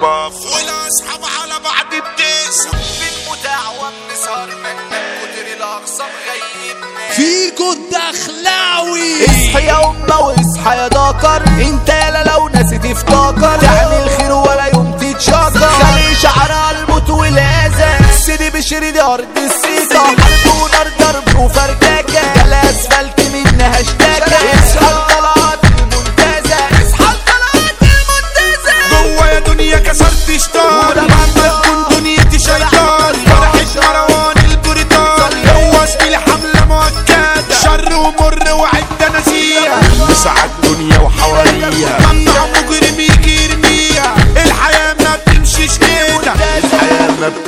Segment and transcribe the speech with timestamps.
[0.00, 2.70] باف والاصحاب على بعض بتقسم
[3.00, 4.90] بالمتعوى بنسهر منك.
[5.22, 12.84] كتر الاقسام غيبنا فيكو الدخلاوي اصحى يا أمة واصحى يا دكر انت يالا لو نسيت
[12.84, 17.98] افتكر تعمل خير ولا يوم تتشكر خلي شعرها الموت والأذى.
[18.26, 19.98] سيدي بشري دي أرض السيطة.
[19.98, 22.35] حرب ونار ضرب وفركاكة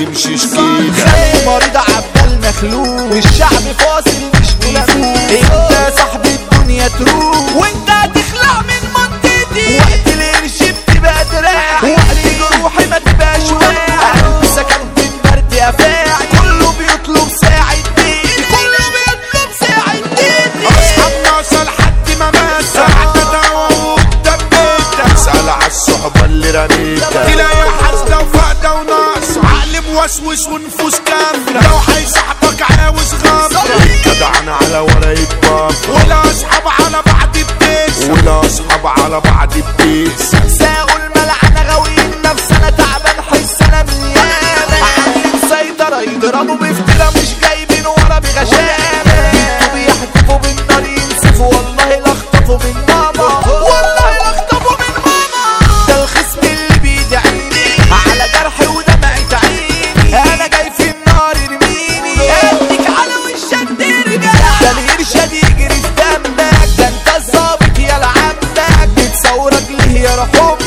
[0.01, 2.98] بتمشيش كده خلي مريض عبال مخلوق
[30.09, 31.08] switch when the first
[69.47, 70.59] ليه يا حبك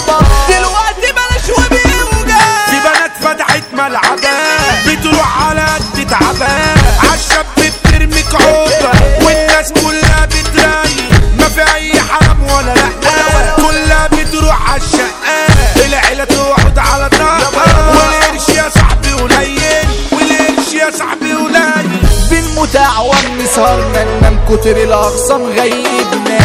[0.50, 2.38] دلوقتي بلاش وبيوجع
[2.70, 6.78] في بنات فتحت ملعبات بتروح على قد تعبان
[7.10, 8.92] عالشاب بترمي كعوبة
[9.26, 11.12] والناس كلها بترايق.
[11.38, 17.90] ما في أي حرام ولا لا كلها بتروح عالشقات العيلة تقعد على طاقة.
[17.90, 21.90] والقرش يا صاحبي قليل والقرش يا صاحبي قليل.
[22.30, 23.16] بالمتعوى
[23.56, 26.40] سهرنا ننام كتر الاخصام غيبنا.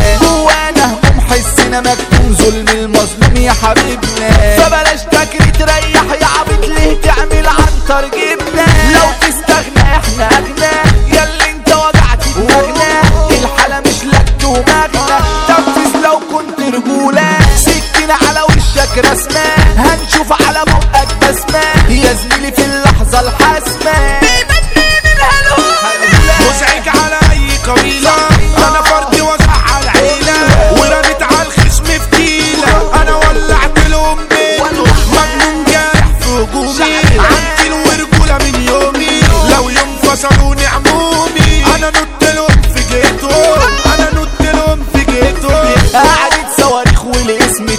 [1.30, 4.56] حسنا مكتوم ظلم المظلوم يا حبيبنا.
[4.56, 9.08] فبلاش تجري تريح يا عبيط ليه تعمل عنتر جبنا لو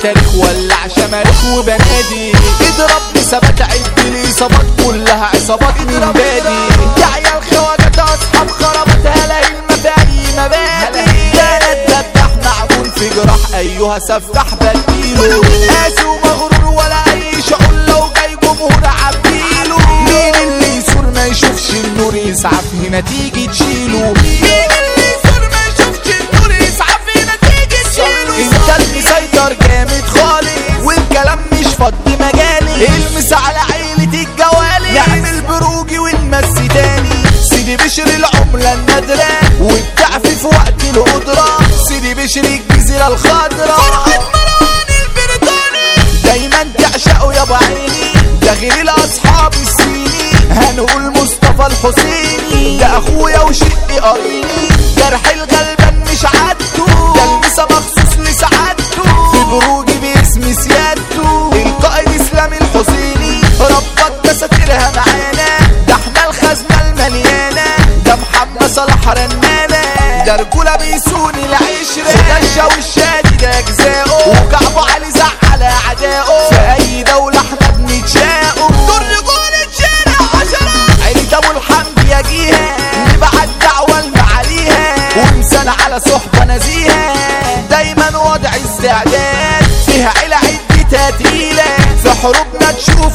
[0.02, 2.32] تاريخ ولع شماريخ وبنادي.
[2.62, 7.02] اضرب بثبات عد الاصابات كلها عصابات من بادي.
[7.02, 11.06] يا عيال خواجات أصحاب خرابات هلاقي المفاهيم مبادئ.
[11.34, 18.36] ده الدبح معجون في جراح ايها سفاح بديله قاسي ومغرور ولا اي شعور لو جاي
[18.44, 24.14] جمهور عبيله مين اللي يسور ما يشوفش النور يسعف هنا تيجي تشيله
[47.50, 50.32] يا بعيني ده غير الأصحاب السيني.
[50.52, 52.78] هنقول مصطفى الحسيني.
[52.80, 60.54] ده أخويا وشقي قريني جرح الغلبان مش عادته ده المسا مخصوص لسعادته في بروجي باسم
[60.54, 63.42] سيادته القائد إسلامي الحسيني.
[63.62, 65.68] ربك دساتيرها معانا.
[65.88, 67.76] ده إحنا الخزنة المليانة.
[68.06, 70.24] ده محمد صلاح رنانة.
[70.26, 72.14] ده رجولة بيسوني العشرة.
[72.30, 74.30] ده الشاوي الشادي ده أجزاؤه.
[74.30, 75.64] وكعبه علي زعل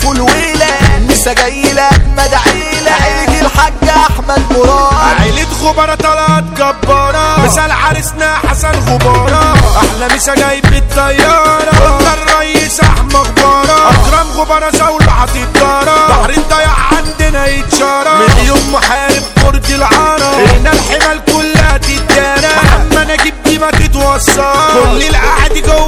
[0.03, 0.99] تشوفوا الويلة.
[1.09, 5.21] لسه جاي لأجمد عيلة عيلة الحاج أحمد مراد.
[5.21, 7.45] عيلة غبارة طلعت جبارة.
[7.45, 9.55] مثال عرسنا حسن غبارة.
[9.77, 13.91] أحلى مسا جايب الطيارة قلنا الرئيس أحمد غبارة.
[13.91, 16.09] أكرم فرزة ولعت الدارة.
[16.09, 18.11] بحر الضياع عندنا يتشارى.
[18.29, 22.55] مليون محارب برج العرب هنا الحمال كلها تتدارى.
[22.63, 24.53] محمد نجيب دي ما تتوصى.
[24.75, 25.82] كل القعد جوه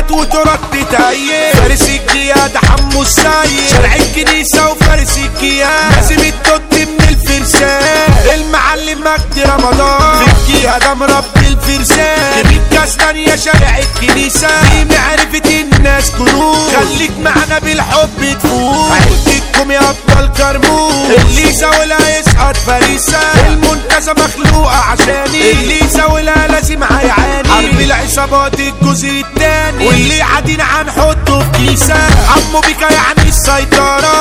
[0.00, 8.12] دنت وترد تهيئ فارس الجياد حمو السيد شارع الكنيسة وفارس الجياد لازم التوت من الفرسان.
[8.34, 10.24] المعلم مجدي رمضان.
[10.50, 12.42] في الجياد مربي الفرسان.
[12.44, 14.48] جميل كسران يا شارع الكنيسة.
[14.72, 16.70] دي معرفة الناس كنوز.
[16.74, 18.92] خليك معنا بالحب تفوز.
[18.92, 23.18] عيلتكم يا ابطال كرموز اللي يزاولها يسقط فريسة.
[23.48, 25.50] المنتزه مخلوقة عشاني.
[25.50, 31.94] اللي يزاولها لازم هيعاني حرب العصابات الجزء التاني واللي عادين هنحطه في كيسة.
[32.36, 34.19] عمو بيكا يعني السيطرة.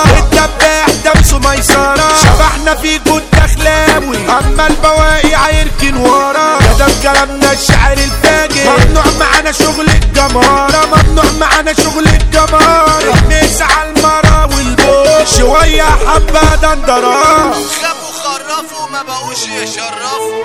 [7.04, 15.38] كلامنا الشعر الفاجر ممنوع معانا شغل الجمهرة ممنوع معانا شغل الجمهرة نسعى على المرا والبوش
[15.38, 17.52] شوية حبة دندرة.
[17.52, 20.44] خافوا خرفوا ما بقوش يشرفوا.